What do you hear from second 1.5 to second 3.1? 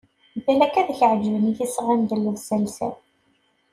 yisɣan d llebsa lsan!